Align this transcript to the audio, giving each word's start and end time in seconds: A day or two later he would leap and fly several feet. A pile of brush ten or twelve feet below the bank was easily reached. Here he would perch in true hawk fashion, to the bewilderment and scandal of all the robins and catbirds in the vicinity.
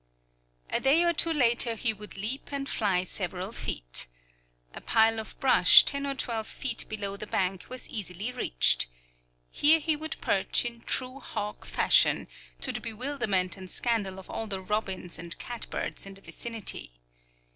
A 0.71 0.79
day 0.79 1.03
or 1.03 1.13
two 1.13 1.31
later 1.31 1.75
he 1.75 1.93
would 1.93 2.17
leap 2.17 2.51
and 2.51 2.67
fly 2.67 3.03
several 3.03 3.51
feet. 3.51 4.07
A 4.73 4.81
pile 4.81 5.19
of 5.19 5.39
brush 5.39 5.85
ten 5.85 6.07
or 6.07 6.15
twelve 6.15 6.47
feet 6.47 6.87
below 6.89 7.15
the 7.15 7.27
bank 7.27 7.67
was 7.69 7.87
easily 7.87 8.31
reached. 8.31 8.87
Here 9.51 9.79
he 9.79 9.95
would 9.95 10.19
perch 10.19 10.65
in 10.65 10.81
true 10.81 11.19
hawk 11.19 11.65
fashion, 11.65 12.27
to 12.61 12.71
the 12.71 12.81
bewilderment 12.81 13.55
and 13.57 13.69
scandal 13.69 14.17
of 14.17 14.27
all 14.27 14.47
the 14.47 14.59
robins 14.59 15.19
and 15.19 15.37
catbirds 15.37 16.07
in 16.07 16.15
the 16.15 16.21
vicinity. 16.21 16.93